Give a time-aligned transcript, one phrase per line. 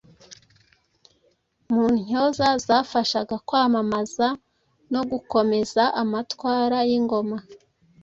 [1.73, 4.27] Mu ntyoza zafashaga kwamamaza
[4.91, 7.37] no gukomeza amatwara y’ingoma